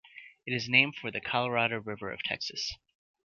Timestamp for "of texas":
2.11-2.73